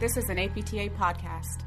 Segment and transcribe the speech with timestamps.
[0.00, 1.64] This is an APTA podcast.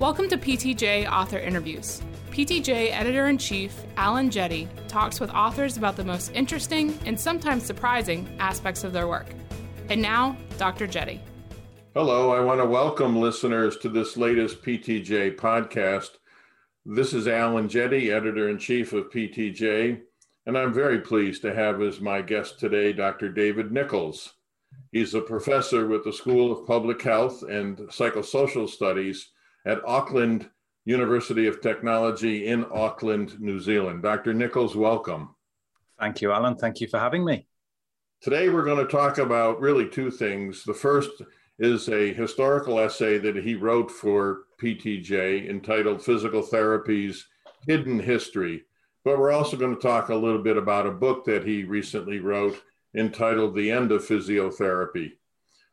[0.00, 2.02] Welcome to PTJ Author Interviews.
[2.32, 7.64] PTJ Editor in Chief Alan Jette talks with authors about the most interesting and sometimes
[7.64, 9.28] surprising aspects of their work.
[9.88, 10.88] And now, Dr.
[10.88, 11.20] Jette.
[11.94, 16.10] Hello, I want to welcome listeners to this latest PTJ podcast.
[16.84, 20.00] This is Alan Jette, Editor in Chief of PTJ,
[20.46, 23.28] and I'm very pleased to have as my guest today Dr.
[23.28, 24.34] David Nicholls.
[24.90, 29.30] He's a professor with the School of Public Health and Psychosocial Studies
[29.64, 30.48] at Auckland
[30.84, 34.02] University of Technology in Auckland, New Zealand.
[34.02, 34.34] Dr.
[34.34, 35.34] Nicholls, welcome.
[36.00, 36.56] Thank you, Alan.
[36.56, 37.46] Thank you for having me.
[38.20, 40.64] Today, we're going to talk about really two things.
[40.64, 41.10] The first
[41.58, 47.28] is a historical essay that he wrote for PTJ entitled Physical Therapy's
[47.68, 48.64] Hidden History.
[49.04, 52.20] But we're also going to talk a little bit about a book that he recently
[52.20, 52.62] wrote
[52.96, 55.12] entitled The End of Physiotherapy.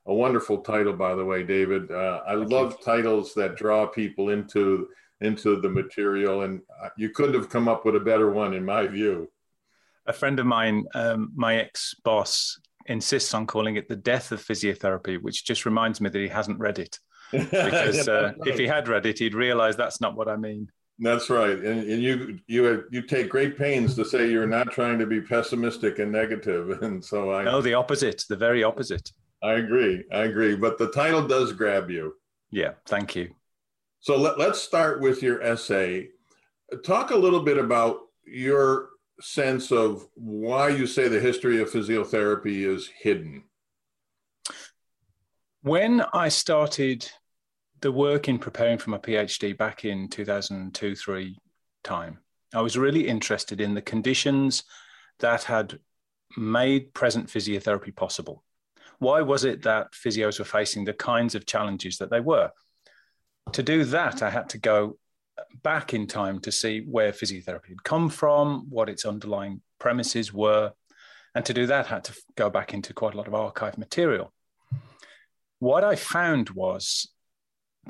[0.08, 1.92] A wonderful title, by the way, David.
[1.92, 2.86] Uh, I Thank love you.
[2.86, 4.90] titles that draw people into
[5.22, 8.64] into the material, and uh, you couldn't have come up with a better one, in
[8.64, 9.30] my view.
[10.06, 14.44] A friend of mine, um, my ex boss, insists on calling it the death of
[14.44, 17.00] physiotherapy, which just reminds me that he hasn't read it.
[17.32, 20.72] Because uh, if he had read it, he'd realize that's not what I mean.
[21.02, 25.00] That's right, and, and you you you take great pains to say you're not trying
[25.00, 29.12] to be pessimistic and negative, and so I no, the opposite, the very opposite.
[29.42, 32.16] I agree, I agree, but the title does grab you.
[32.52, 33.34] Yeah, thank you.
[34.02, 36.10] So let, let's start with your essay.
[36.84, 38.90] Talk a little bit about your
[39.22, 43.44] sense of why you say the history of physiotherapy is hidden.
[45.62, 47.10] When I started
[47.82, 51.38] the work in preparing for my PhD back in 2002 3
[51.84, 52.20] time,
[52.54, 54.64] I was really interested in the conditions
[55.20, 55.80] that had
[56.38, 58.44] made present physiotherapy possible.
[59.00, 62.52] Why was it that physios were facing the kinds of challenges that they were?
[63.54, 64.98] To do that, I had to go
[65.64, 70.74] back in time to see where physiotherapy had come from, what its underlying premises were.
[71.34, 73.78] And to do that, I had to go back into quite a lot of archive
[73.78, 74.34] material.
[75.60, 77.10] What I found was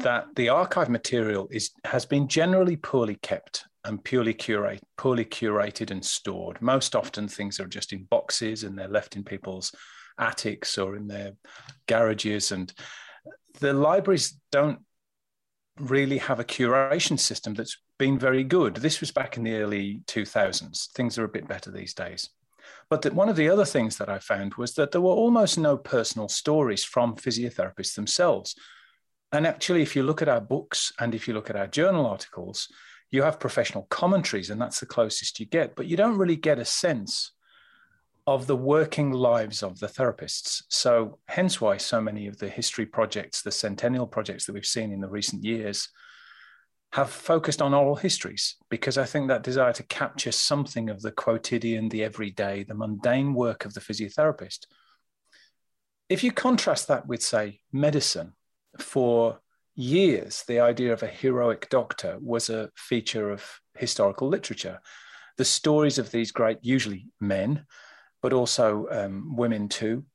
[0.01, 5.91] that the archive material is, has been generally poorly kept and purely curate, poorly curated
[5.91, 6.61] and stored.
[6.61, 9.73] Most often, things are just in boxes and they're left in people's
[10.17, 11.33] attics or in their
[11.87, 12.51] garages.
[12.51, 12.73] And
[13.59, 14.79] the libraries don't
[15.79, 18.75] really have a curation system that's been very good.
[18.75, 20.91] This was back in the early 2000s.
[20.91, 22.29] Things are a bit better these days.
[22.89, 25.57] But that one of the other things that I found was that there were almost
[25.57, 28.55] no personal stories from physiotherapists themselves.
[29.31, 32.05] And actually, if you look at our books and if you look at our journal
[32.05, 32.67] articles,
[33.11, 36.59] you have professional commentaries, and that's the closest you get, but you don't really get
[36.59, 37.31] a sense
[38.27, 40.63] of the working lives of the therapists.
[40.69, 44.91] So, hence why so many of the history projects, the centennial projects that we've seen
[44.91, 45.89] in the recent years,
[46.93, 51.11] have focused on oral histories, because I think that desire to capture something of the
[51.11, 54.65] quotidian, the everyday, the mundane work of the physiotherapist.
[56.07, 58.33] If you contrast that with, say, medicine,
[58.81, 59.39] for
[59.75, 63.43] years, the idea of a heroic doctor was a feature of
[63.77, 64.79] historical literature.
[65.37, 67.65] The stories of these great, usually men,
[68.21, 70.05] but also um, women too,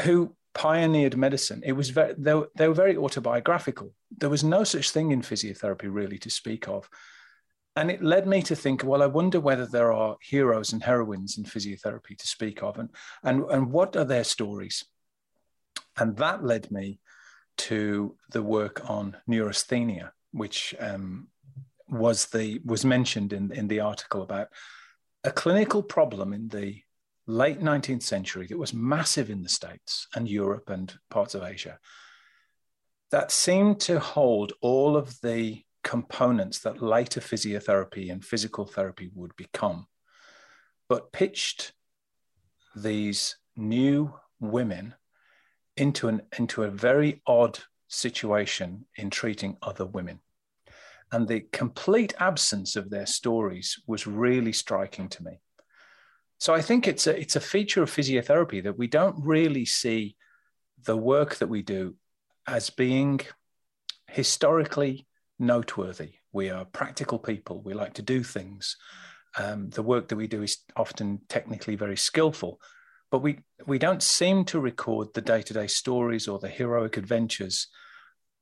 [0.00, 1.62] who pioneered medicine.
[1.64, 3.92] It was very, they, were, they were very autobiographical.
[4.16, 6.88] There was no such thing in physiotherapy really to speak of.
[7.76, 11.38] And it led me to think, well, I wonder whether there are heroes and heroines
[11.38, 12.88] in physiotherapy to speak of, and,
[13.22, 14.84] and, and what are their stories?
[15.96, 16.98] And that led me
[17.58, 21.28] to the work on neurasthenia, which um,
[21.88, 24.48] was the was mentioned in, in the article about
[25.24, 26.80] a clinical problem in the
[27.26, 31.78] late 19th century that was massive in the States and Europe and parts of Asia
[33.10, 39.34] that seemed to hold all of the components that later physiotherapy and physical therapy would
[39.36, 39.86] become,
[40.88, 41.72] but pitched
[42.76, 44.94] these new women
[45.78, 47.58] into, an, into a very odd
[47.88, 50.20] situation in treating other women.
[51.10, 55.40] And the complete absence of their stories was really striking to me.
[56.38, 60.16] So I think it's a it's a feature of physiotherapy that we don't really see
[60.84, 61.96] the work that we do
[62.46, 63.20] as being
[64.08, 65.06] historically
[65.38, 66.12] noteworthy.
[66.32, 67.62] We are practical people.
[67.62, 68.76] We like to do things.
[69.36, 72.60] Um, the work that we do is often technically very skillful,
[73.10, 76.96] but we we don't seem to record the day to day stories or the heroic
[76.96, 77.68] adventures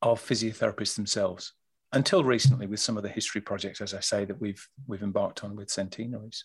[0.02, 1.52] of physiotherapists themselves
[1.92, 5.44] until recently with some of the history projects, as I say, that we've we've embarked
[5.44, 6.44] on with centenaries.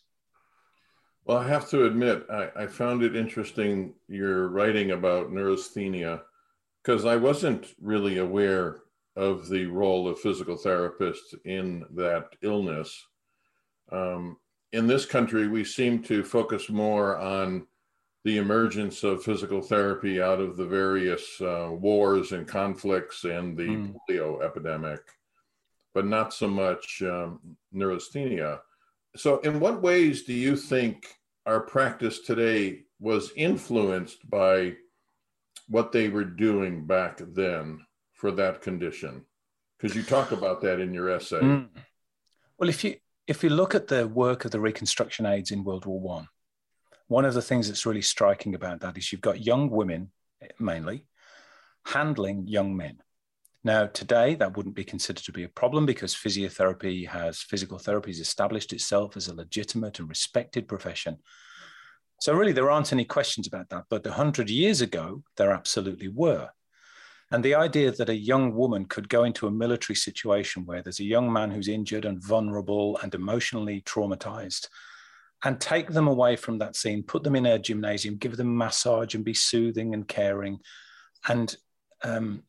[1.26, 6.24] Well, I have to admit, I, I found it interesting your writing about neurasthenia
[6.84, 8.82] because I wasn't really aware
[9.16, 13.06] of the role of physical therapists in that illness.
[13.92, 14.38] Um,
[14.72, 17.68] in this country, we seem to focus more on
[18.24, 23.64] the emergence of physical therapy out of the various uh, wars and conflicts and the
[23.64, 23.96] mm.
[24.10, 25.02] polio epidemic,
[25.94, 27.40] but not so much um,
[27.74, 28.60] neurasthenia.
[29.16, 31.08] So, in what ways do you think
[31.46, 34.76] our practice today was influenced by
[35.68, 39.26] what they were doing back then for that condition?
[39.78, 41.40] Because you talk about that in your essay.
[41.40, 41.70] Mm.
[42.60, 45.88] Well, if you if you look at the work of the reconstruction aids in World
[45.88, 46.28] War One,
[47.12, 50.10] one of the things that's really striking about that is you've got young women
[50.60, 51.06] mainly
[51.86, 53.00] handling young men.
[53.66, 58.12] Now, today, that wouldn't be considered to be a problem because physiotherapy has, physical therapy
[58.12, 61.18] has established itself as a legitimate and respected profession.
[62.22, 63.84] So, really, there aren't any questions about that.
[63.90, 66.50] But 100 years ago, there absolutely were.
[67.30, 71.02] And the idea that a young woman could go into a military situation where there's
[71.02, 74.70] a young man who's injured and vulnerable and emotionally traumatized
[75.44, 79.16] and take them away from that scene, put them in a gymnasium, give them massage
[79.16, 80.60] and be soothing and caring,
[81.28, 81.56] and
[82.04, 82.44] um,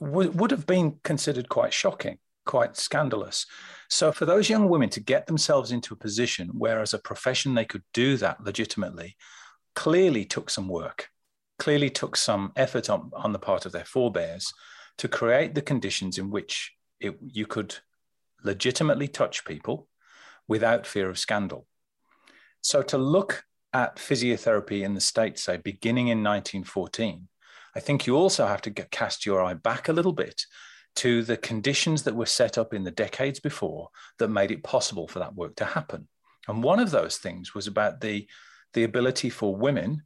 [0.00, 3.46] w- would have been considered quite shocking, quite scandalous.
[3.88, 7.54] So, for those young women to get themselves into a position where, as a profession,
[7.54, 9.16] they could do that legitimately,
[9.74, 11.08] clearly took some work,
[11.58, 14.52] clearly took some effort on, on the part of their forebears
[14.98, 17.76] to create the conditions in which it, you could
[18.44, 19.88] legitimately touch people
[20.48, 21.66] without fear of scandal.
[22.62, 27.28] So to look at physiotherapy in the States, say, beginning in 1914,
[27.74, 30.46] I think you also have to get, cast your eye back a little bit
[30.96, 33.88] to the conditions that were set up in the decades before
[34.18, 36.06] that made it possible for that work to happen.
[36.48, 38.26] And one of those things was about the,
[38.74, 40.02] the ability for women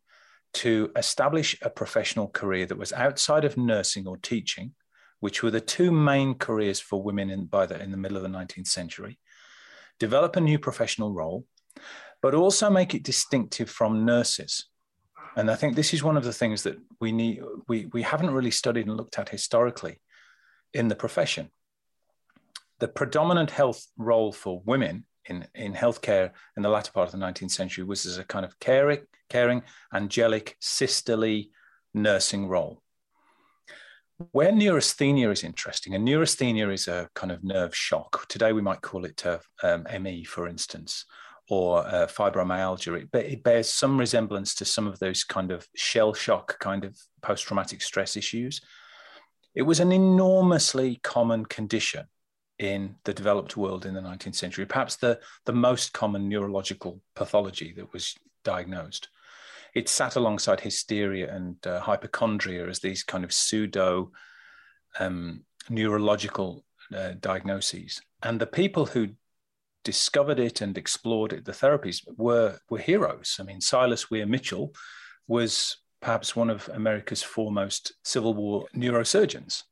[0.55, 4.73] to establish a professional career that was outside of nursing or teaching,
[5.21, 8.23] which were the two main careers for women in, by the, in the middle of
[8.23, 9.19] the 19th century,
[9.99, 11.45] develop a new professional role,
[12.27, 14.67] but also make it distinctive from nurses.
[15.37, 18.33] And I think this is one of the things that we need we, we haven't
[18.33, 20.01] really studied and looked at historically
[20.75, 21.53] in the profession.
[22.81, 27.25] The predominant health role for women in, in healthcare in the latter part of the
[27.25, 29.63] 19th century was as a kind of caring, caring,
[29.95, 31.53] angelic, sisterly
[31.95, 32.83] nursing role.
[34.33, 38.27] Where neurasthenia is interesting, and neurasthenia is a kind of nerve shock.
[38.29, 41.05] Today we might call it uh, um, ME, for instance,
[41.49, 46.13] or uh, fibromyalgia, it, it, bears some resemblance to some of those kind of shell
[46.13, 48.61] shock kind of post traumatic stress issues.
[49.55, 52.07] It was an enormously common condition
[52.59, 57.73] in the developed world in the 19th century, perhaps the, the most common neurological pathology
[57.77, 58.15] that was
[58.45, 59.09] diagnosed.
[59.75, 64.11] It sat alongside hysteria and uh, hypochondria as these kind of pseudo
[64.99, 66.65] um, neurological
[66.95, 68.01] uh, diagnoses.
[68.23, 69.09] And the people who
[69.87, 73.37] discovered it and explored it, the therapies were were heroes.
[73.39, 74.75] I mean, Silas Weir Mitchell
[75.29, 79.63] was perhaps one of America's foremost Civil War neurosurgeons.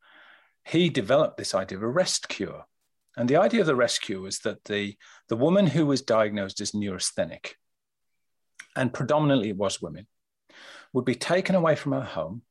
[0.65, 2.65] He developed this idea of a rest cure.
[3.17, 4.97] And the idea of the rest cure was that the,
[5.29, 7.57] the woman who was diagnosed as neurasthenic,
[8.77, 10.07] and predominantly it was women,
[10.93, 12.43] would be taken away from her home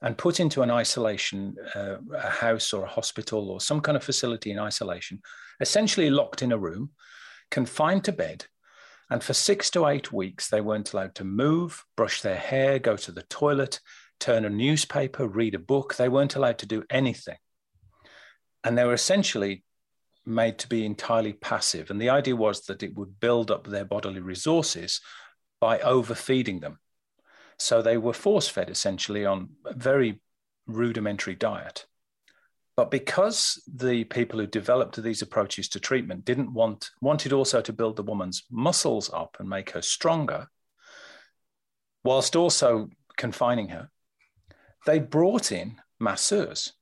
[0.00, 4.04] and put into an isolation, uh, a house or a hospital or some kind of
[4.04, 5.20] facility in isolation,
[5.60, 6.90] essentially locked in a room,
[7.50, 8.46] confined to bed.
[9.10, 12.96] And for six to eight weeks, they weren't allowed to move, brush their hair, go
[12.96, 13.80] to the toilet,
[14.20, 15.96] turn a newspaper, read a book.
[15.96, 17.38] They weren't allowed to do anything.
[18.62, 19.64] And they were essentially
[20.26, 21.90] made to be entirely passive.
[21.90, 25.00] And the idea was that it would build up their bodily resources
[25.60, 26.78] by overfeeding them.
[27.58, 30.20] So they were force fed essentially on a very
[30.66, 31.86] rudimentary diet.
[32.76, 37.72] But because the people who developed these approaches to treatment didn't want, wanted also to
[37.72, 40.46] build the woman's muscles up and make her stronger,
[42.04, 43.90] whilst also confining her,
[44.86, 46.72] they brought in masseurs.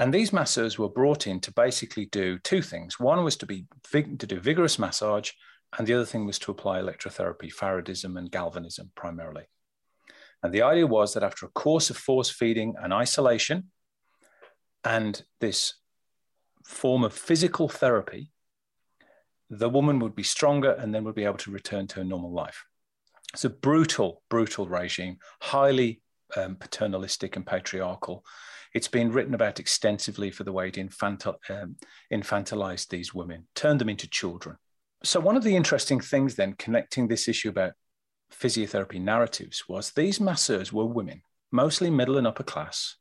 [0.00, 2.98] And these masseurs were brought in to basically do two things.
[2.98, 5.30] One was to be to do vigorous massage,
[5.78, 9.44] and the other thing was to apply electrotherapy, Faradism and galvanism primarily.
[10.42, 13.70] And the idea was that after a course of force feeding and isolation
[14.84, 15.74] and this
[16.64, 18.32] form of physical therapy,
[19.48, 22.32] the woman would be stronger and then would be able to return to her normal
[22.32, 22.64] life.
[23.32, 26.02] It's a brutal, brutal regime, highly
[26.36, 28.24] um, paternalistic and patriarchal.
[28.74, 31.76] It's been written about extensively for the way it infantil, um,
[32.12, 34.56] infantilized these women, turned them into children
[35.04, 37.72] so, one of the interesting things then connecting this issue about
[38.32, 42.96] physiotherapy narratives was these masseurs were women, mostly middle and upper class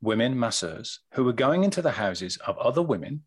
[0.00, 3.24] women masseurs, who were going into the houses of other women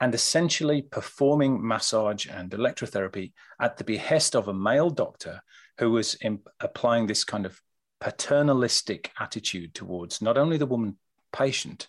[0.00, 5.42] and essentially performing massage and electrotherapy at the behest of a male doctor
[5.78, 6.16] who was
[6.60, 7.60] applying this kind of
[8.00, 10.96] paternalistic attitude towards not only the woman
[11.32, 11.86] patient,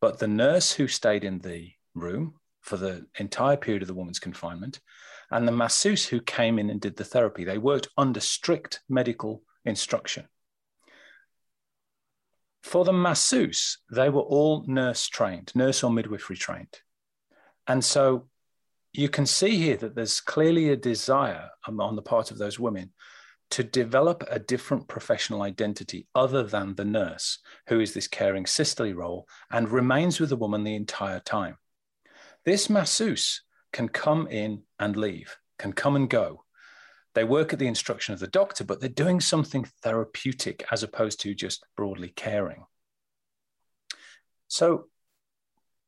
[0.00, 4.18] but the nurse who stayed in the room for the entire period of the woman's
[4.18, 4.80] confinement,
[5.30, 7.44] and the masseuse who came in and did the therapy.
[7.44, 10.28] They worked under strict medical instruction.
[12.62, 16.80] For the masseuse, they were all nurse trained, nurse or midwifery trained.
[17.66, 18.28] And so
[18.92, 22.58] you can see here that there's clearly a desire um, on the part of those
[22.58, 22.92] women
[23.50, 27.38] to develop a different professional identity other than the nurse,
[27.68, 31.56] who is this caring sisterly role and remains with the woman the entire time.
[32.44, 36.44] This masseuse can come in and leave, can come and go.
[37.14, 41.20] They work at the instruction of the doctor, but they're doing something therapeutic as opposed
[41.20, 42.64] to just broadly caring.
[44.48, 44.86] So,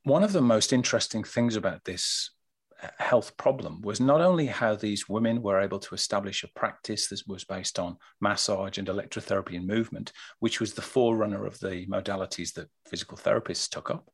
[0.05, 2.31] one of the most interesting things about this
[2.83, 7.09] uh, health problem was not only how these women were able to establish a practice
[7.09, 11.87] that was based on massage and electrotherapy and movement, which was the forerunner of the
[11.87, 14.11] modalities that physical therapists took up,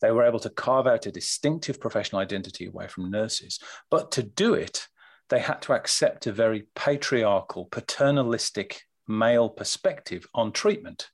[0.00, 3.58] they were able to carve out a distinctive professional identity away from nurses.
[3.90, 4.86] But to do it,
[5.28, 11.10] they had to accept a very patriarchal, paternalistic male perspective on treatment.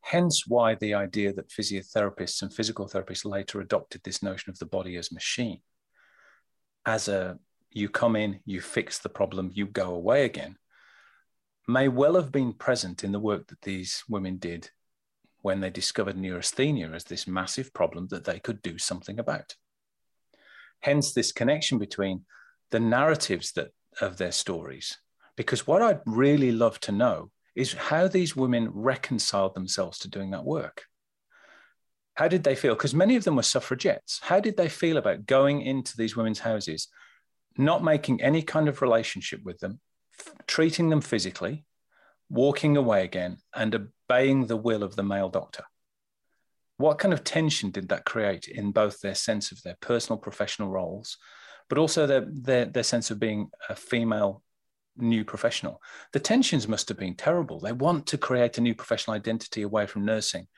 [0.00, 4.66] Hence, why the idea that physiotherapists and physical therapists later adopted this notion of the
[4.66, 5.60] body as machine,
[6.84, 7.38] as a
[7.70, 10.56] you come in, you fix the problem, you go away again,
[11.66, 14.70] may well have been present in the work that these women did
[15.44, 19.56] when they discovered neurasthenia as this massive problem that they could do something about.
[20.80, 22.24] Hence, this connection between
[22.70, 23.68] the narratives that
[24.00, 24.96] of their stories.
[25.36, 30.30] Because what I'd really love to know is how these women reconciled themselves to doing
[30.30, 30.84] that work.
[32.14, 32.74] How did they feel?
[32.74, 34.20] Because many of them were suffragettes.
[34.22, 36.88] How did they feel about going into these women's houses,
[37.58, 39.78] not making any kind of relationship with them,
[40.46, 41.66] treating them physically,
[42.28, 45.64] walking away again, and obeying the will of the male doctor.
[46.76, 50.68] What kind of tension did that create in both their sense of their personal professional
[50.68, 51.16] roles,
[51.68, 54.42] but also their, their, their sense of being a female
[54.96, 55.80] new professional?
[56.12, 57.60] The tensions must have been terrible.
[57.60, 60.48] They want to create a new professional identity away from nursing.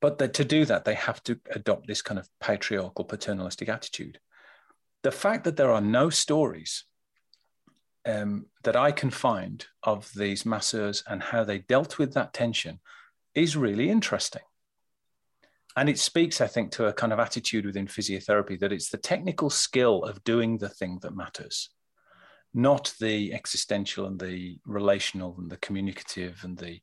[0.00, 4.20] But to do that, they have to adopt this kind of patriarchal, paternalistic attitude.
[5.02, 6.84] The fact that there are no stories
[8.06, 12.80] um, that I can find of these masseurs and how they dealt with that tension
[13.34, 14.42] is really interesting.
[15.76, 18.98] And it speaks, I think, to a kind of attitude within physiotherapy that it's the
[18.98, 21.70] technical skill of doing the thing that matters,
[22.52, 26.80] not the existential and the relational and the communicative and the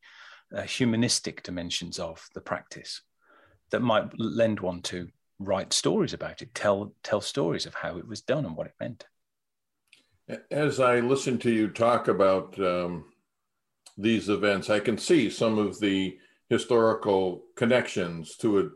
[0.56, 3.02] uh, humanistic dimensions of the practice
[3.72, 8.08] that might lend one to write stories about it, tell tell stories of how it
[8.08, 9.06] was done and what it meant.
[10.50, 13.06] As I listen to you talk about um,
[13.98, 16.18] these events, I can see some of the
[16.50, 18.72] historical connections to it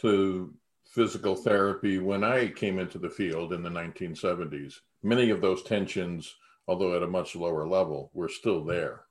[0.00, 0.52] to
[0.86, 4.74] physical therapy when I came into the field in the 1970s.
[5.02, 6.34] Many of those tensions,
[6.68, 9.04] although at a much lower level, were still there.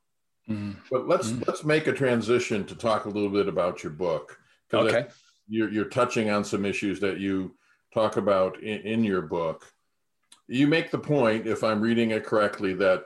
[0.49, 0.75] Mm.
[0.89, 1.45] But let's mm.
[1.47, 4.37] let's make a transition to talk a little bit about your book.
[4.73, 5.07] Okay.
[5.47, 7.55] You're, you're touching on some issues that you
[7.93, 9.67] talk about in, in your book
[10.51, 13.05] you make the point, if I'm reading it correctly, that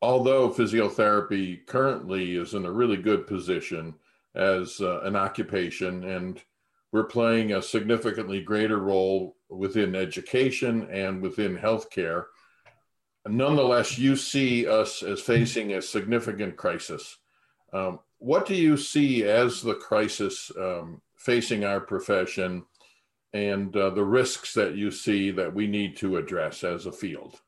[0.00, 3.94] although physiotherapy currently is in a really good position
[4.34, 6.40] as uh, an occupation, and
[6.92, 12.26] we're playing a significantly greater role within education and within healthcare,
[13.26, 17.18] nonetheless, you see us as facing a significant crisis.
[17.72, 22.64] Um, what do you see as the crisis um, facing our profession?
[23.32, 27.40] And uh, the risks that you see that we need to address as a field?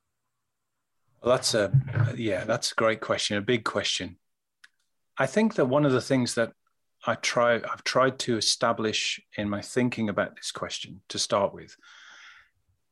[1.22, 1.72] Well, that's a
[2.16, 4.16] yeah, that's a great question, a big question.
[5.18, 6.52] I think that one of the things that
[7.06, 11.76] I try I've tried to establish in my thinking about this question to start with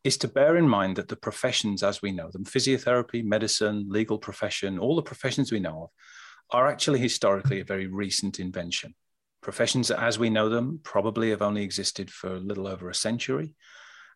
[0.05, 4.19] is to bear in mind that the professions as we know them, physiotherapy, medicine, legal
[4.19, 5.91] profession, all the professions we know of,
[6.51, 8.95] are actually historically a very recent invention.
[9.41, 13.55] Professions as we know them probably have only existed for a little over a century.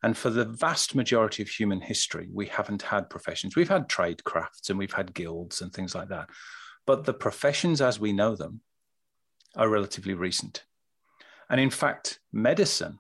[0.03, 3.55] And for the vast majority of human history, we haven't had professions.
[3.55, 6.29] We've had trade crafts and we've had guilds and things like that.
[6.87, 8.61] But the professions as we know them
[9.57, 10.65] are relatively recent.
[11.49, 12.99] And in fact, medicine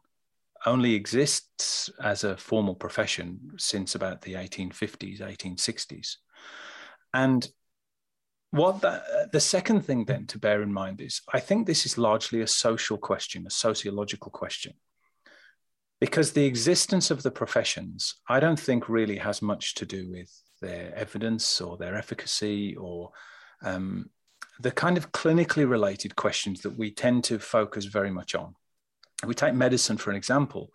[0.64, 6.16] only exists as a formal profession since about the 1850s, 1860s.
[7.14, 7.48] And
[8.52, 11.96] what the, the second thing then to bear in mind is I think this is
[11.96, 14.74] largely a social question, a sociological question.
[16.00, 20.30] Because the existence of the professions, I don't think really has much to do with
[20.60, 23.12] their evidence or their efficacy or
[23.62, 24.10] um,
[24.60, 28.54] the kind of clinically related questions that we tend to focus very much on.
[29.26, 30.70] We take medicine for an example.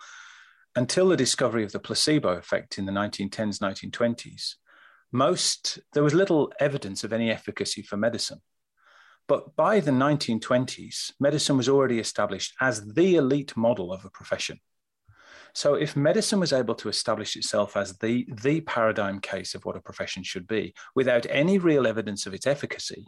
[0.75, 4.55] Until the discovery of the placebo effect in the 1910s, 1920s,
[5.11, 8.41] most there was little evidence of any efficacy for medicine.
[9.27, 14.59] But by the 1920s, medicine was already established as the elite model of a profession.
[15.53, 19.75] So if medicine was able to establish itself as the, the paradigm case of what
[19.75, 23.07] a profession should be without any real evidence of its efficacy,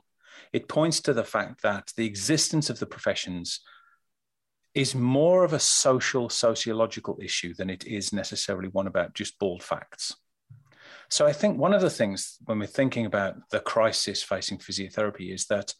[0.51, 3.59] it points to the fact that the existence of the professions
[4.73, 9.63] is more of a social, sociological issue than it is necessarily one about just bald
[9.63, 10.15] facts.
[11.09, 15.33] So I think one of the things when we're thinking about the crisis facing physiotherapy
[15.33, 15.73] is that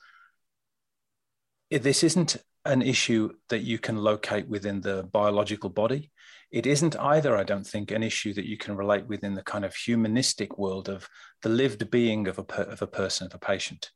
[1.69, 6.11] this isn't an issue that you can locate within the biological body.
[6.51, 9.63] It isn't either, I don't think, an issue that you can relate within the kind
[9.63, 11.07] of humanistic world of
[11.43, 13.91] the lived being of a, per, of a person, of a patient.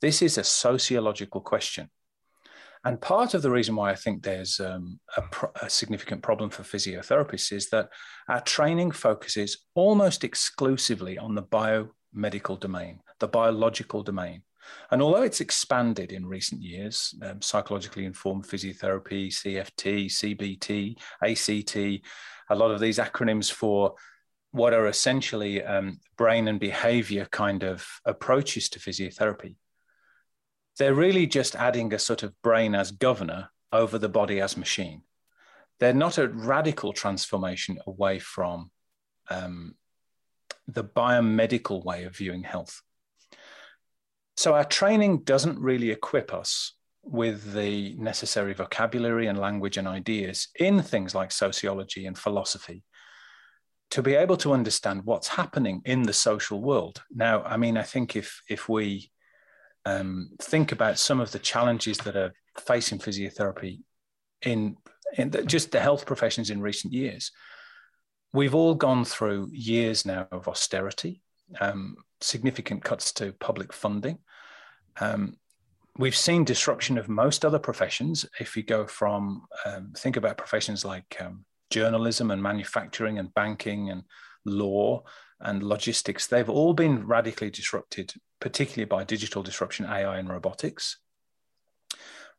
[0.00, 1.90] This is a sociological question.
[2.86, 5.24] And part of the reason why I think there's um, a,
[5.62, 7.88] a, significant problem for physiotherapists is that
[8.28, 14.42] our training focuses almost exclusively on the biomedical domain, the biological domain.
[14.92, 21.76] And although it's expanded in recent years, um, psychologically informed physiotherapy, CFT, CBT, ACT,
[22.50, 23.96] a lot of these acronyms for
[24.52, 29.56] what are essentially um, brain and behavior kind of approaches to physiotherapy
[30.78, 35.02] they're really just adding a sort of brain as governor over the body as machine.
[35.78, 38.70] They're not a radical transformation away from
[39.30, 39.74] um,
[40.66, 42.80] the biomedical way of viewing health.
[44.36, 50.48] So our training doesn't really equip us with the necessary vocabulary and language and ideas
[50.58, 52.82] in things like sociology and philosophy
[53.90, 57.02] to be able to understand what's happening in the social world.
[57.14, 59.10] Now, I mean, I think if if we
[59.86, 63.80] um, think about some of the challenges that are facing physiotherapy
[64.42, 64.76] in,
[65.16, 67.30] in the, just the health professions in recent years.
[68.32, 71.22] We've all gone through years now of austerity,
[71.60, 74.18] um, significant cuts to public funding.
[75.00, 75.36] Um,
[75.96, 78.26] we've seen disruption of most other professions.
[78.40, 83.90] If you go from, um, think about professions like um, journalism and manufacturing and banking
[83.90, 84.02] and
[84.44, 85.04] law
[85.40, 90.98] and logistics, they've all been radically disrupted, particularly by digital disruption, AI, and robotics.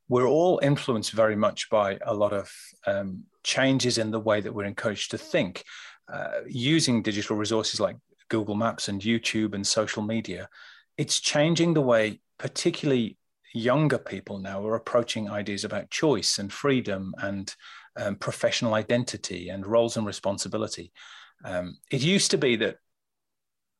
[0.10, 2.51] We're all influenced very much by a lot of
[2.86, 5.63] um, changes in the way that we're encouraged to think.
[6.12, 7.97] Uh, using digital resources like
[8.29, 10.47] Google Maps and YouTube and social media,
[10.97, 13.17] it's changing the way, particularly
[13.53, 17.53] younger people now, are approaching ideas about choice and freedom and
[17.97, 20.91] um, professional identity and roles and responsibility.
[21.43, 22.77] Um, it used to be that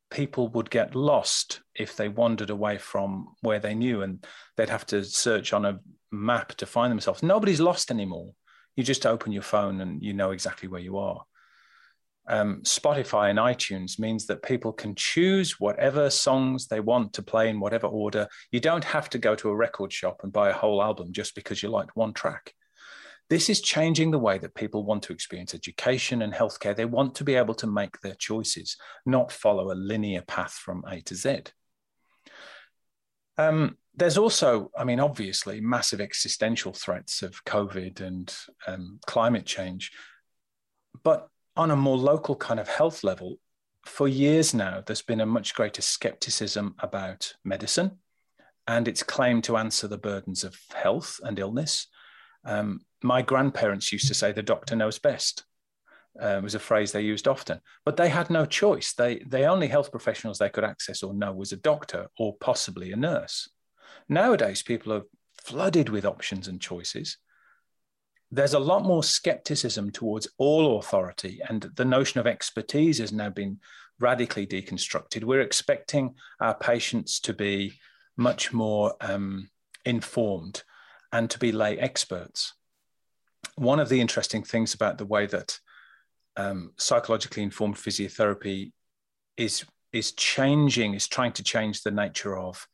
[0.10, 4.86] people would get lost if they wandered away from where they knew and they'd have
[4.88, 5.80] to search on a
[6.12, 7.24] map to find themselves.
[7.24, 8.32] Nobody's lost anymore.
[8.76, 11.24] You just open your phone and you know exactly where you are.
[12.30, 17.50] Um, Spotify and iTunes means that people can choose whatever songs they want to play
[17.50, 18.28] in whatever order.
[18.52, 21.36] You don't have to go to a record shop and buy a whole album just
[21.36, 22.54] because you liked one track.
[23.30, 26.76] This is changing the way that people want to experience education and healthcare.
[26.76, 30.84] They want to be able to make their choices, not follow a linear path from
[30.88, 31.40] A to Z.
[33.38, 38.34] Um, there's also, I mean, obviously, massive existential threats of COVID and
[38.66, 39.92] um, climate change.
[41.04, 43.38] But on a more local kind of health level,
[43.86, 48.00] for years now, there's been a much greater skepticism about medicine
[48.68, 51.88] and its claim to answer the burdens of health and illness.
[52.46, 55.44] Um, my grandparents used to say the doctor knows best.
[56.20, 58.94] Uh, was a phrase they used often, but they had no choice.
[58.94, 62.92] They, the only health professionals they could access or know was a doctor or possibly
[62.92, 63.48] a nurse.
[64.10, 65.04] Nowadays, people are
[65.44, 67.18] flooded with options and choices.
[68.32, 73.30] There's a lot more skepticism towards all authority, and the notion of expertise has now
[73.30, 73.60] been
[74.00, 75.24] radically deconstructed.
[75.24, 77.80] We're expecting our patients to be
[78.18, 79.50] much more um,
[79.86, 80.64] informed
[81.12, 82.54] and to be lay experts
[83.58, 85.60] one of the interesting things about the way that
[86.38, 88.72] um, psychologically informed physiotherapy
[89.36, 92.68] is is changing, is trying to change the nature of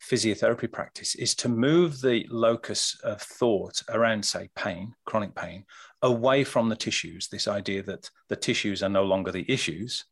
[0.00, 5.64] physiotherapy practice is to move the locus of thought around, say, pain, chronic pain,
[6.02, 7.28] away from the tissues.
[7.28, 10.04] This idea that the tissues are no longer the issues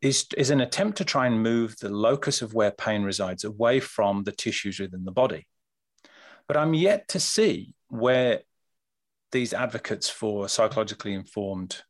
[0.00, 3.80] is, is an attempt to try and move the locus of where pain resides away
[3.80, 5.46] from the tissues within the body.
[6.46, 8.40] But I'm yet to see where
[9.32, 11.82] these advocates for psychologically informed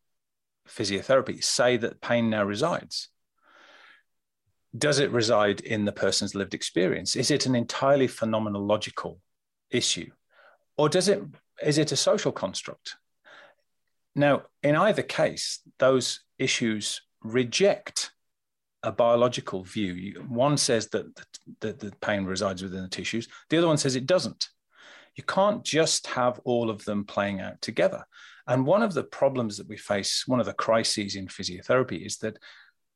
[0.68, 3.08] physiotherapy say that pain now resides.
[4.76, 7.16] Does it reside in the person's lived experience?
[7.16, 9.18] Is it an entirely phenomenological
[9.70, 10.10] issue?
[10.76, 11.22] Or does it
[11.62, 12.96] is it a social construct?
[14.14, 18.12] Now, in either case, those issues reject
[18.82, 20.24] a biological view.
[20.28, 21.14] One says that
[21.60, 24.48] the, the pain resides within the tissues, the other one says it doesn't.
[25.20, 28.06] You can't just have all of them playing out together.
[28.46, 32.16] And one of the problems that we face, one of the crises in physiotherapy, is
[32.20, 32.38] that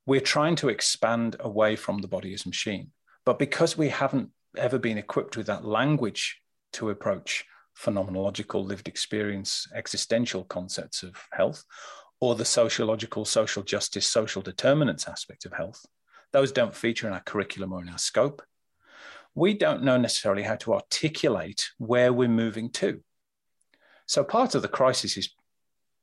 [0.06, 2.92] we're trying to expand away from the body as machine.
[3.26, 6.40] But because we haven't ever been equipped with that language
[6.72, 7.44] to approach
[7.78, 11.62] phenomenological lived experience, existential concepts of health,
[12.22, 15.84] or the sociological, social justice, social determinants aspect of health.
[16.32, 18.40] Those don't feature in our curriculum or in our scope.
[19.34, 23.00] We don't know necessarily how to articulate where we're moving to.
[24.06, 25.30] So part of the crisis is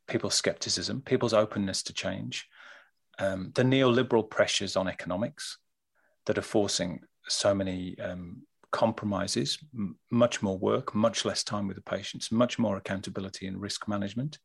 [0.07, 2.47] people's skepticism, people's openness to change,
[3.19, 5.57] um, the neoliberal pressures on economics
[6.25, 8.41] that are forcing so many um,
[8.71, 13.61] compromises, m- much more work, much less time with the patients, much more accountability and
[13.61, 14.39] risk management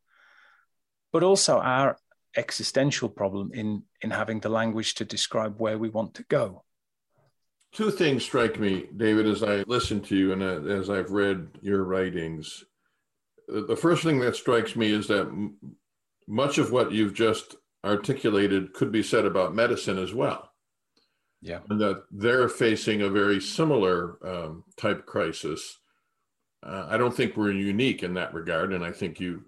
[1.16, 1.96] but also our
[2.36, 6.62] existential problem in, in having the language to describe where we want to go.
[7.76, 11.46] Two things strike me, David, as I listen to you and uh, as I've read
[11.60, 12.64] your writings.
[13.48, 15.30] The first thing that strikes me is that
[16.26, 20.50] much of what you've just articulated could be said about medicine as well.
[21.42, 21.58] Yeah.
[21.68, 25.78] And that they're facing a very similar um, type crisis.
[26.66, 28.72] Uh, I don't think we're unique in that regard.
[28.72, 29.44] And I think you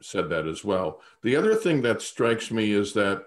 [0.00, 1.00] said that as well.
[1.24, 3.24] The other thing that strikes me is that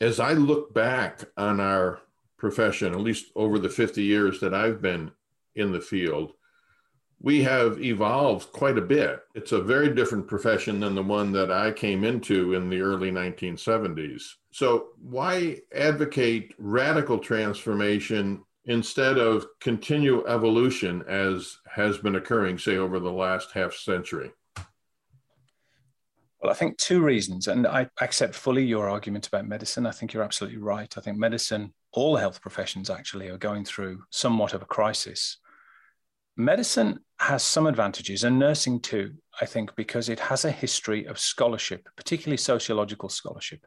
[0.00, 2.00] as I look back on our
[2.36, 5.10] profession, at least over the 50 years that I've been
[5.54, 6.32] in the field,
[7.20, 9.20] we have evolved quite a bit.
[9.34, 13.10] It's a very different profession than the one that I came into in the early
[13.10, 14.22] 1970s.
[14.50, 22.98] So, why advocate radical transformation instead of continue evolution as has been occurring, say, over
[22.98, 24.30] the last half century?
[26.44, 29.86] Well, I think two reasons, and I accept fully your argument about medicine.
[29.86, 30.92] I think you're absolutely right.
[30.98, 35.38] I think medicine, all health professions actually, are going through somewhat of a crisis.
[36.36, 41.18] Medicine has some advantages, and nursing too, I think, because it has a history of
[41.18, 43.64] scholarship, particularly sociological scholarship,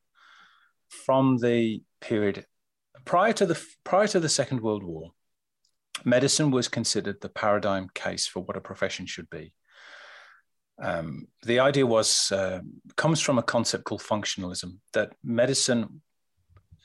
[0.90, 2.46] from the period
[3.06, 5.12] prior to the prior to the Second World War.
[6.04, 9.54] Medicine was considered the paradigm case for what a profession should be
[10.82, 12.60] um, the idea was uh,
[12.96, 16.02] comes from a concept called functionalism that medicine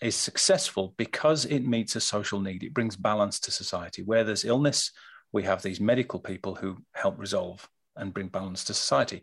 [0.02, 2.62] is successful because it meets a social need.
[2.62, 4.02] It brings balance to society.
[4.02, 4.90] Where there's illness,
[5.32, 9.22] we have these medical people who help resolve and bring balance to society.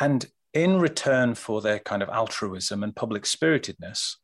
[0.00, 4.16] And in return for their kind of altruism and public spiritedness,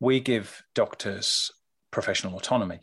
[0.00, 1.50] we give doctors
[1.90, 2.80] professional autonomy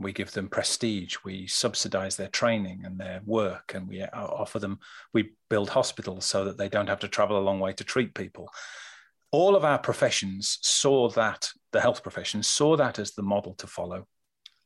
[0.00, 4.78] we give them prestige we subsidize their training and their work and we offer them
[5.12, 8.14] we build hospitals so that they don't have to travel a long way to treat
[8.14, 8.50] people
[9.30, 13.66] all of our professions saw that the health professions saw that as the model to
[13.66, 14.06] follow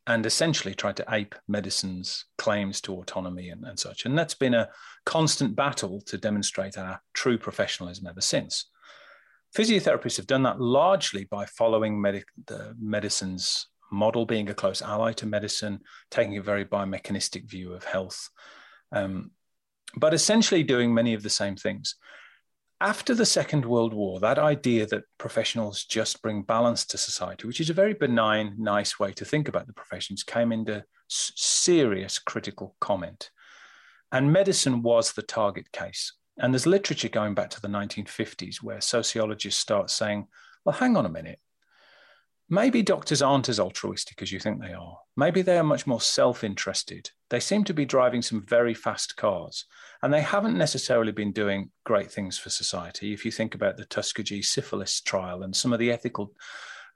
[0.06, 4.54] and essentially tried to ape medicine's claims to autonomy and, and such and that's been
[4.54, 4.68] a
[5.06, 8.70] constant battle to demonstrate our true professionalism ever since
[9.56, 15.26] physiotherapists have done that largely by following the medicine's model being a close ally to
[15.26, 18.28] medicine, taking a very biomechanistic view of health,
[18.92, 19.30] um,
[19.96, 21.94] but essentially doing many of the same things.
[22.80, 27.60] After the Second World War, that idea that professionals just bring balance to society, which
[27.60, 32.76] is a very benign, nice way to think about the professions, came into serious critical
[32.80, 33.30] comment.
[34.10, 36.12] And medicine was the target case.
[36.36, 40.26] And there's literature going back to the 1950s where sociologists start saying,
[40.64, 41.38] well, hang on a minute
[42.54, 44.98] maybe doctors aren't as altruistic as you think they are.
[45.16, 47.10] Maybe they are much more self interested.
[47.28, 49.66] They seem to be driving some very fast cars,
[50.02, 53.12] and they haven't necessarily been doing great things for society.
[53.12, 56.32] If you think about the Tuskegee syphilis trial and some of the ethical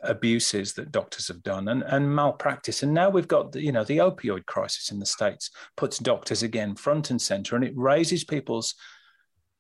[0.01, 3.83] abuses that doctors have done and, and malpractice and now we've got the, you know
[3.83, 8.23] the opioid crisis in the states puts doctors again front and center and it raises
[8.23, 8.77] people's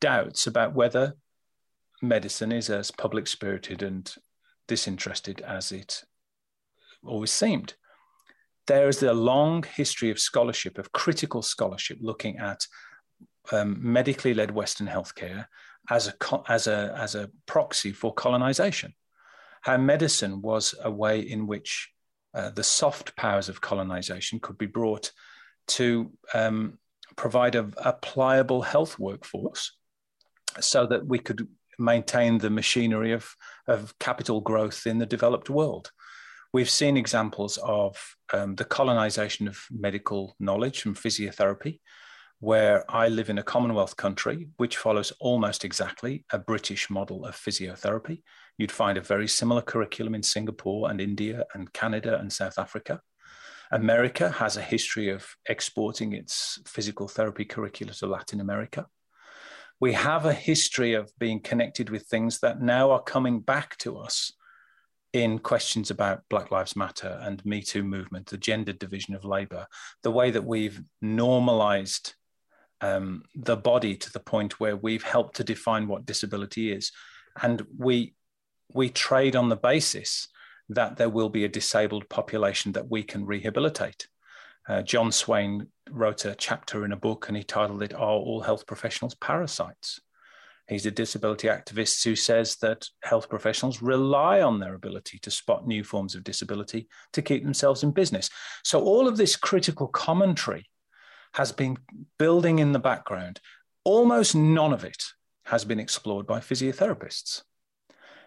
[0.00, 1.16] doubts about whether
[2.02, 4.14] medicine is as public spirited and
[4.68, 6.04] disinterested as it
[7.04, 7.74] always seemed.
[8.68, 12.66] there is a long history of scholarship, of critical scholarship, looking at
[13.50, 15.46] um, medically led Western healthcare
[15.90, 16.14] as a,
[16.48, 18.94] as, a, as a proxy for colonization.
[19.62, 21.90] How medicine was a way in which
[22.34, 25.12] uh, the soft powers of colonization could be brought
[25.68, 26.78] to um,
[27.16, 29.72] provide a, a pliable health workforce
[30.60, 33.34] so that we could maintain the machinery of,
[33.66, 35.90] of capital growth in the developed world.
[36.52, 41.80] We've seen examples of um, the colonization of medical knowledge from physiotherapy,
[42.40, 47.34] where I live in a Commonwealth country, which follows almost exactly a British model of
[47.34, 48.22] physiotherapy.
[48.56, 53.00] You'd find a very similar curriculum in Singapore and India and Canada and South Africa.
[53.70, 58.86] America has a history of exporting its physical therapy curricula to Latin America.
[59.80, 63.98] We have a history of being connected with things that now are coming back to
[63.98, 64.32] us
[65.12, 69.66] in questions about Black Lives Matter and Me Too movement, the gender division of labor,
[70.02, 72.14] the way that we've normalized
[72.80, 76.92] um, the body to the point where we've helped to define what disability is,
[77.42, 78.14] and we
[78.74, 80.28] we trade on the basis
[80.68, 84.06] that there will be a disabled population that we can rehabilitate.
[84.68, 88.42] Uh, John Swain wrote a chapter in a book, and he titled it "Are All
[88.42, 90.00] Health Professionals Parasites?"
[90.68, 95.66] He's a disability activist who says that health professionals rely on their ability to spot
[95.66, 98.28] new forms of disability to keep themselves in business.
[98.64, 100.68] So, all of this critical commentary
[101.34, 101.78] has been
[102.18, 103.40] building in the background.
[103.84, 105.02] Almost none of it
[105.46, 107.42] has been explored by physiotherapists.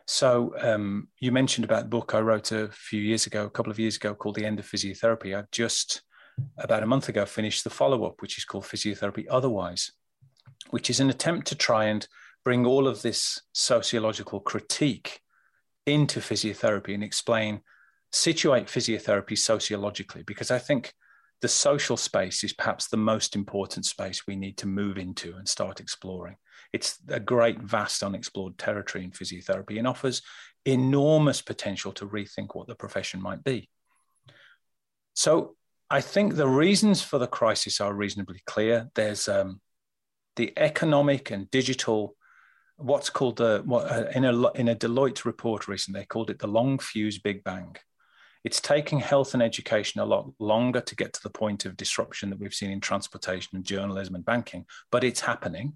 [0.08, 3.72] So um, you mentioned about the book I wrote a few years ago, a couple
[3.72, 6.02] of years ago, called "The End of Physiotherapy." I've just
[6.58, 9.92] about a month ago finished the follow-up, which is called "Physiotherapy Otherwise,"
[10.70, 12.08] which is an attempt to try and
[12.44, 15.22] bring all of this sociological critique
[15.86, 17.62] into physiotherapy and explain,
[18.12, 20.94] situate physiotherapy sociologically, because I think
[21.42, 25.48] the social space is perhaps the most important space we need to move into and
[25.48, 26.38] start exploring.
[26.72, 30.22] It's a great, vast, unexplored territory in physiotherapy and offers
[30.66, 33.70] enormous potential to rethink what the profession might be.
[35.16, 35.56] So,
[35.92, 38.90] I think the reasons for the crisis are reasonably clear.
[38.96, 39.60] There's um,
[40.38, 42.16] the economic and digital,
[42.78, 46.40] what's called the, what, uh, in, a, in a Deloitte report recently, they called it
[46.40, 47.76] the long fuse Big Bang.
[48.46, 52.30] It's taking health and education a lot longer to get to the point of disruption
[52.30, 55.74] that we've seen in transportation and journalism and banking, but it's happening.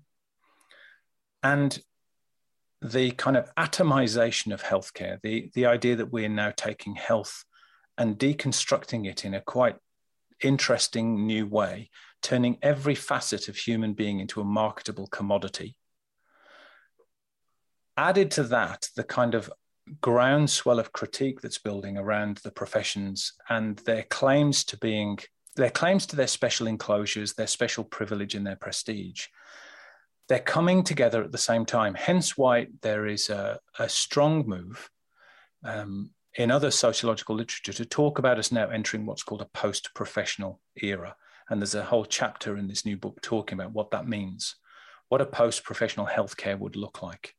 [1.43, 1.77] And
[2.81, 7.43] the kind of atomization of healthcare, the, the idea that we're now taking health
[7.97, 9.75] and deconstructing it in a quite
[10.41, 11.89] interesting new way,
[12.21, 15.75] turning every facet of human being into a marketable commodity.
[17.97, 19.51] Added to that, the kind of
[20.01, 25.19] groundswell of critique that's building around the professions and their claims to being
[25.55, 29.27] their claims to their special enclosures, their special privilege, and their prestige.
[30.27, 31.93] They're coming together at the same time.
[31.93, 34.89] Hence, why there is a, a strong move
[35.63, 39.91] um, in other sociological literature to talk about us now entering what's called a post
[39.93, 41.15] professional era.
[41.49, 44.55] And there's a whole chapter in this new book talking about what that means,
[45.09, 47.35] what a post professional healthcare would look like.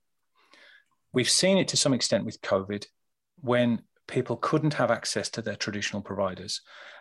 [1.12, 2.86] We've seen it to some extent with COVID
[3.40, 6.60] when people couldn't have access to their traditional providers.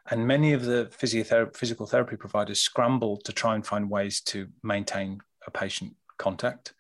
[0.09, 4.47] And many of the physiotherapy, physical therapy providers scrambled to try and find ways to
[4.63, 6.73] maintain a patient contact.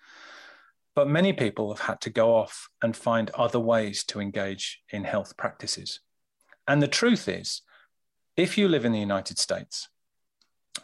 [0.95, 5.03] But many people have had to go off and find other ways to engage in
[5.03, 5.99] health practices.
[6.67, 7.61] And the truth is,
[8.37, 9.89] if you live in the United States,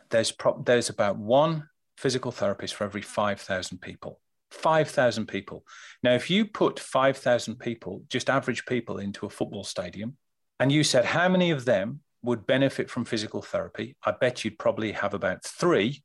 [0.09, 4.19] there's, pro- there's about one physical therapist for every 5,000 people.
[4.51, 5.65] 5,000 people.
[6.03, 10.17] Now, if you put 5,000 people, just average people, into a football stadium,
[10.59, 14.59] and you said how many of them would benefit from physical therapy, I bet you'd
[14.59, 16.03] probably have about three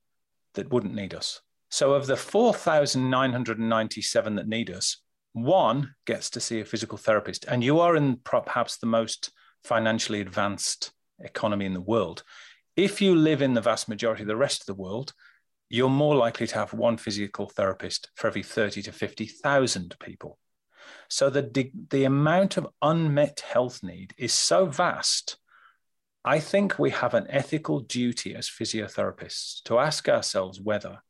[0.55, 1.41] that wouldn't need us.
[1.71, 5.03] So, of the 4,997 that need us,
[5.33, 7.45] one gets to see a physical therapist.
[7.47, 9.31] And you are in perhaps the most
[9.65, 12.23] financially advanced economy in the world.
[12.77, 15.13] If you live in the vast majority of the rest of the world,
[15.69, 20.39] you're more likely to have one physical therapist for every 30 to 50,000 people.
[21.09, 25.37] So the, the amount of unmet health need is so vast.
[26.25, 31.01] I think we have an ethical duty as physiotherapists to ask ourselves whether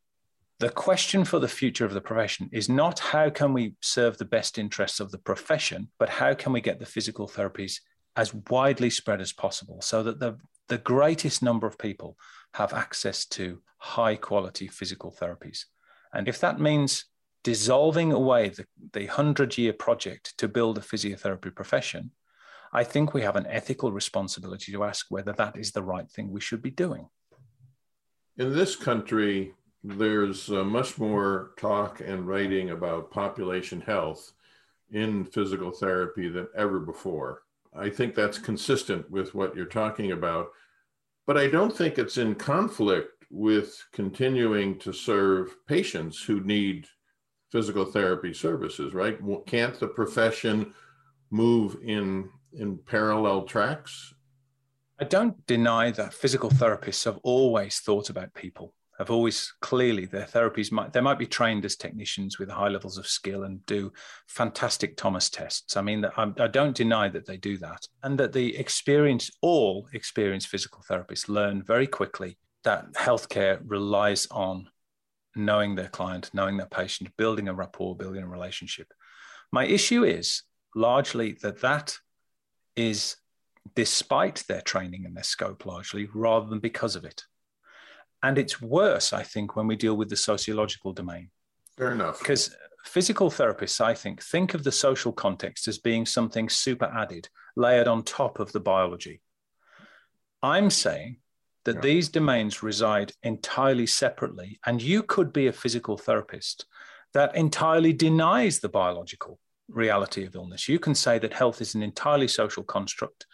[0.58, 4.24] the question for the future of the profession is not how can we serve the
[4.24, 7.80] best interests of the profession, but how can we get the physical therapies
[8.16, 10.38] as widely spread as possible so that the,
[10.68, 12.16] the greatest number of people
[12.54, 15.64] have access to high quality physical therapies.
[16.14, 17.04] And if that means
[17.44, 22.12] dissolving away the, the 100 year project to build a physiotherapy profession,
[22.72, 26.30] I think we have an ethical responsibility to ask whether that is the right thing
[26.30, 27.08] we should be doing.
[28.38, 29.54] In this country,
[29.86, 34.32] there's uh, much more talk and writing about population health
[34.90, 37.42] in physical therapy than ever before.
[37.74, 40.48] I think that's consistent with what you're talking about,
[41.26, 46.86] but I don't think it's in conflict with continuing to serve patients who need
[47.52, 49.18] physical therapy services, right?
[49.46, 50.74] Can't the profession
[51.30, 54.14] move in in parallel tracks?
[54.98, 58.72] I don't deny that physical therapists have always thought about people.
[58.98, 62.96] Have always clearly their therapies might they might be trained as technicians with high levels
[62.96, 63.92] of skill and do
[64.26, 65.76] fantastic Thomas tests.
[65.76, 69.86] I mean, I, I don't deny that they do that, and that the experience all
[69.92, 74.68] experienced physical therapists learn very quickly that healthcare relies on
[75.36, 78.92] knowing their client, knowing their patient, building a rapport, building a relationship.
[79.52, 80.42] My issue is
[80.74, 81.98] largely that that
[82.74, 83.16] is
[83.74, 87.24] despite their training and their scope largely rather than because of it.
[88.22, 91.30] And it's worse, I think, when we deal with the sociological domain.
[91.76, 92.18] Fair enough.
[92.18, 97.28] Because physical therapists, I think, think of the social context as being something super added,
[97.56, 99.20] layered on top of the biology.
[100.42, 101.18] I'm saying
[101.64, 101.80] that yeah.
[101.80, 106.66] these domains reside entirely separately, and you could be a physical therapist
[107.12, 110.68] that entirely denies the biological reality of illness.
[110.68, 113.26] You can say that health is an entirely social construct.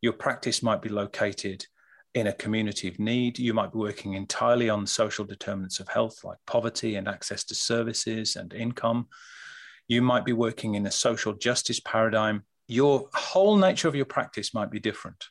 [0.00, 1.66] Your practice might be located
[2.14, 3.38] in a community of need.
[3.38, 7.54] You might be working entirely on social determinants of health, like poverty and access to
[7.54, 9.08] services and income.
[9.88, 12.44] You might be working in a social justice paradigm.
[12.68, 15.26] Your whole nature of your practice might be different.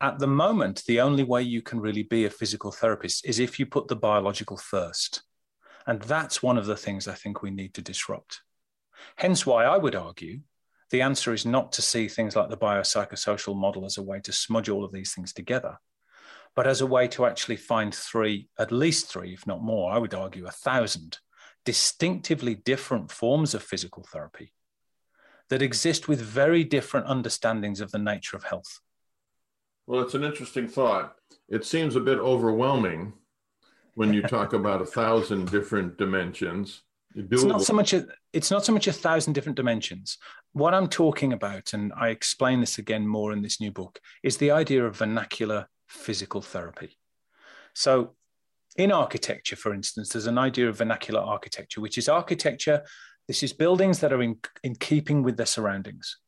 [0.00, 3.58] At the moment, the only way you can really be a physical therapist is if
[3.58, 5.22] you put the biological first.
[5.86, 8.42] And that's one of the things I think we need to disrupt.
[9.16, 10.40] Hence why I would argue
[10.90, 14.32] the answer is not to see things like the biopsychosocial model as a way to
[14.32, 15.78] smudge all of these things together,
[16.58, 19.98] but as a way to actually find three, at least three, if not more, I
[19.98, 21.18] would argue a thousand
[21.64, 24.52] distinctively different forms of physical therapy
[25.50, 28.80] that exist with very different understandings of the nature of health.
[29.86, 31.14] Well, it's an interesting thought.
[31.48, 33.12] It seems a bit overwhelming
[33.94, 36.82] when you talk about a thousand different dimensions.
[37.14, 40.18] It's not so much a it's not so much a thousand different dimensions.
[40.54, 44.38] What I'm talking about, and I explain this again more in this new book, is
[44.38, 46.96] the idea of vernacular physical therapy.
[47.74, 48.14] So
[48.76, 52.84] in architecture, for instance, there's an idea of vernacular architecture, which is architecture.
[53.26, 56.18] This is buildings that are in, in keeping with their surroundings.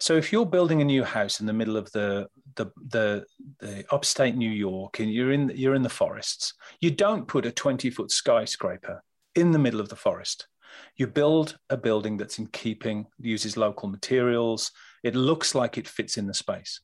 [0.00, 3.24] So if you're building a new house in the middle of the, the the
[3.60, 7.52] the, upstate New York and you're in you're in the forests, you don't put a
[7.52, 9.02] 20 foot skyscraper
[9.34, 10.48] in the middle of the forest.
[10.96, 14.70] You build a building that's in keeping, uses local materials.
[15.02, 16.80] It looks like it fits in the space.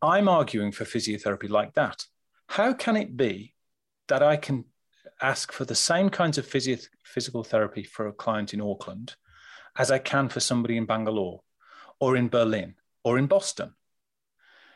[0.00, 2.06] I'm arguing for physiotherapy like that.
[2.46, 3.54] How can it be
[4.08, 4.64] that I can
[5.20, 9.16] ask for the same kinds of physio- physical therapy for a client in Auckland
[9.76, 11.42] as I can for somebody in Bangalore
[12.00, 13.74] or in Berlin or in Boston?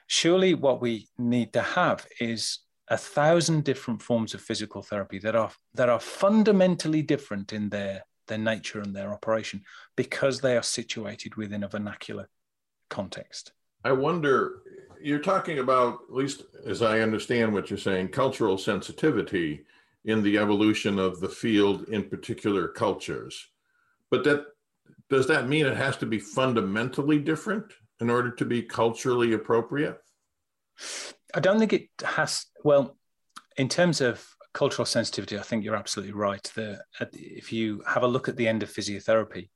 [0.06, 2.58] Surely, what we need to have is
[2.88, 8.04] a thousand different forms of physical therapy that are that are fundamentally different in their
[8.26, 9.62] their nature and their operation
[9.96, 12.28] because they are situated within a vernacular
[12.90, 13.52] context.
[13.85, 14.62] I wonder
[15.02, 19.64] you're talking about at least as I understand what you're saying cultural sensitivity
[20.04, 23.48] in the evolution of the field in particular cultures.
[24.10, 24.46] But that
[25.08, 29.98] does that mean it has to be fundamentally different in order to be culturally appropriate?
[31.34, 32.46] I don't think it has.
[32.64, 32.96] Well,
[33.56, 36.42] in terms of cultural sensitivity, I think you're absolutely right.
[36.54, 39.50] The, if you have a look at the end of physiotherapy,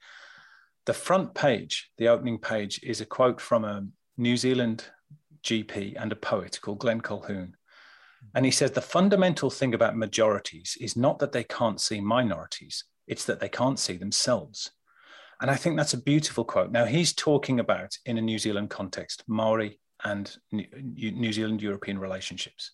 [0.84, 4.84] the front page, the opening page, is a quote from a New Zealand
[5.46, 7.52] GP and a poet called Glenn Colquhoun.
[7.52, 8.26] Mm-hmm.
[8.34, 12.84] And he says the fundamental thing about majorities is not that they can't see minorities,
[13.06, 14.72] it's that they can't see themselves.
[15.40, 16.72] And I think that's a beautiful quote.
[16.72, 22.72] Now, he's talking about, in a New Zealand context, Maori and New Zealand European relationships.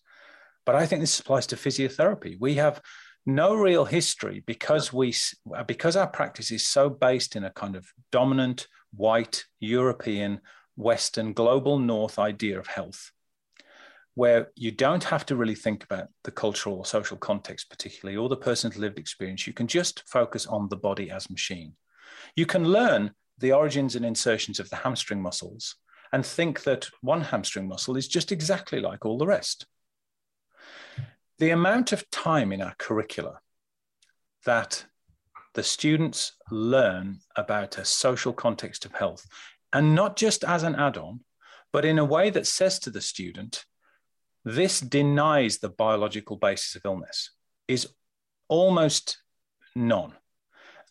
[0.65, 2.37] But I think this applies to physiotherapy.
[2.39, 2.81] We have
[3.25, 5.13] no real history because we
[5.65, 10.41] because our practice is so based in a kind of dominant white European
[10.75, 13.11] Western global North idea of health,
[14.15, 18.29] where you don't have to really think about the cultural or social context, particularly, or
[18.29, 19.47] the person's lived experience.
[19.47, 21.73] You can just focus on the body as machine.
[22.35, 25.75] You can learn the origins and insertions of the hamstring muscles
[26.11, 29.65] and think that one hamstring muscle is just exactly like all the rest.
[31.39, 33.39] The amount of time in our curricula
[34.45, 34.85] that
[35.55, 39.27] the students learn about a social context of health,
[39.73, 41.21] and not just as an add on,
[41.73, 43.65] but in a way that says to the student,
[44.45, 47.31] this denies the biological basis of illness,
[47.67, 47.87] is
[48.47, 49.17] almost
[49.75, 50.13] none.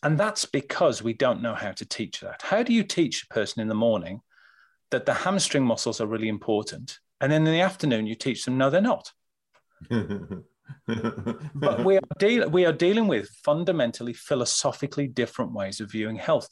[0.03, 2.41] And that's because we don't know how to teach that.
[2.41, 4.21] How do you teach a person in the morning
[4.91, 6.99] that the hamstring muscles are really important?
[7.21, 9.13] And then in the afternoon, you teach them, no, they're not.
[9.89, 16.49] but we are, deal- we are dealing with fundamentally philosophically different ways of viewing health.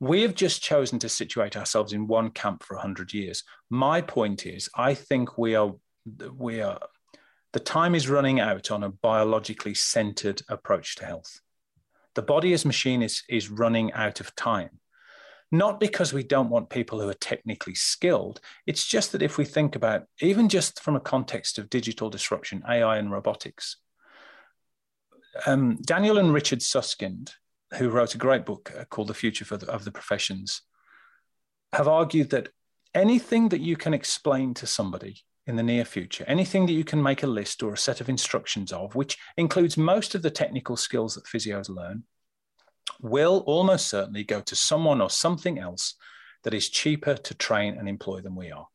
[0.00, 3.42] We have just chosen to situate ourselves in one camp for 100 years.
[3.68, 5.74] My point is, I think we are,
[6.36, 6.78] we are,
[7.52, 11.40] the time is running out on a biologically centered approach to health.
[12.14, 14.80] The body as machine is, is running out of time.
[15.50, 18.40] Not because we don't want people who are technically skilled.
[18.66, 22.62] It's just that if we think about, even just from a context of digital disruption,
[22.68, 23.76] AI and robotics,
[25.46, 27.32] um, Daniel and Richard Susskind,
[27.74, 30.62] who wrote a great book uh, called The Future of the Professions,
[31.72, 32.48] have argued that
[32.94, 37.02] anything that you can explain to somebody in the near future, anything that you can
[37.02, 40.76] make a list or a set of instructions of, which includes most of the technical
[40.76, 42.04] skills that physios learn,
[43.00, 45.94] will almost certainly go to someone or something else
[46.44, 48.66] that is cheaper to train and employ than we are.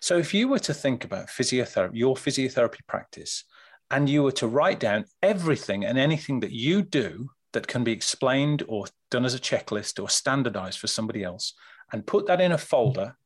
[0.00, 3.44] So if you were to think about physiotherapy, your physiotherapy practice,
[3.90, 7.92] and you were to write down everything and anything that you do that can be
[7.92, 11.54] explained or done as a checklist or standardized for somebody else,
[11.92, 13.16] and put that in a folder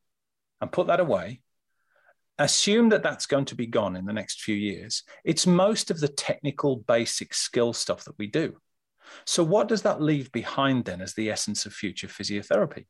[0.61, 1.41] and put that away,
[2.39, 5.03] assume that that's going to be gone in the next few years.
[5.24, 8.57] It's most of the technical basic skill stuff that we do.
[9.24, 12.87] So, what does that leave behind then as the essence of future physiotherapy?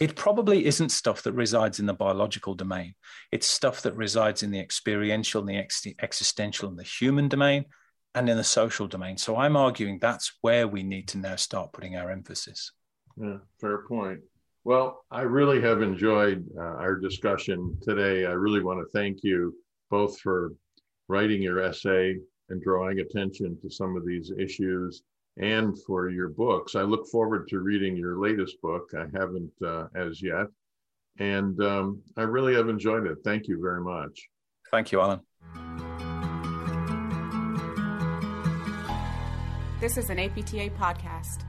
[0.00, 2.94] It probably isn't stuff that resides in the biological domain.
[3.30, 7.66] It's stuff that resides in the experiential and the ex- existential and the human domain
[8.14, 9.16] and in the social domain.
[9.16, 12.72] So I'm arguing that's where we need to now start putting our emphasis.
[13.16, 14.20] Yeah, fair point.
[14.64, 18.24] Well, I really have enjoyed uh, our discussion today.
[18.24, 19.54] I really want to thank you
[19.90, 20.52] both for
[21.08, 22.16] writing your essay
[22.48, 25.02] and drawing attention to some of these issues
[25.36, 26.76] and for your books.
[26.76, 28.90] I look forward to reading your latest book.
[28.96, 30.46] I haven't uh, as yet.
[31.18, 33.18] And um, I really have enjoyed it.
[33.22, 34.28] Thank you very much.
[34.70, 35.93] Thank you, Alan.
[39.84, 41.44] This is an APTA podcast.